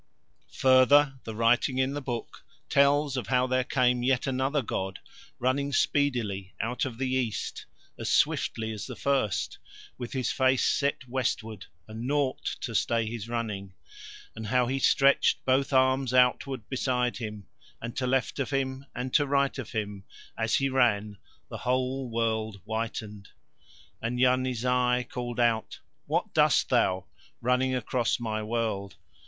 Further, 0.53 1.19
the 1.25 1.35
writing 1.35 1.77
in 1.77 1.93
the 1.93 2.01
book 2.01 2.43
tells 2.69 3.15
of 3.17 3.27
how 3.27 3.45
there 3.45 3.63
came 3.63 4.01
yet 4.01 4.25
another 4.25 4.63
god 4.63 4.97
running 5.37 5.71
speedily 5.71 6.55
out 6.59 6.85
of 6.85 6.97
the 6.97 7.11
east, 7.11 7.67
as 7.99 8.11
swiftly 8.11 8.71
as 8.71 8.87
the 8.87 8.95
first, 8.95 9.59
with 9.99 10.13
his 10.13 10.31
face 10.31 10.65
set 10.65 11.07
westward, 11.07 11.67
and 11.87 12.07
nought 12.07 12.43
to 12.61 12.73
stay 12.73 13.05
his 13.05 13.29
running; 13.29 13.75
and 14.35 14.47
how 14.47 14.65
he 14.65 14.79
stretched 14.79 15.45
both 15.45 15.71
arms 15.71 16.15
outward 16.15 16.67
beside 16.67 17.17
him, 17.17 17.45
and 17.79 17.95
to 17.95 18.07
left 18.07 18.39
of 18.39 18.49
him 18.49 18.87
and 18.95 19.13
to 19.13 19.27
right 19.27 19.59
of 19.59 19.69
him 19.71 20.03
as 20.35 20.55
he 20.55 20.67
ran 20.67 21.19
the 21.47 21.59
whole 21.59 22.09
world 22.09 22.59
whitened. 22.65 23.29
And 24.01 24.19
Yarni 24.19 24.55
Zai 24.55 25.03
called 25.07 25.39
out: 25.39 25.79
"What 26.07 26.33
dost 26.33 26.69
thou, 26.69 27.05
running 27.39 27.75
across 27.75 28.19
my 28.19 28.41
world?" 28.41 28.95